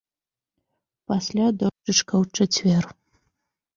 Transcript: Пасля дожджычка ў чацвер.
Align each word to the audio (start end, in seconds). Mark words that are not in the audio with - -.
Пасля 1.11 1.47
дожджычка 1.59 2.15
ў 2.23 2.25
чацвер. 2.39 2.83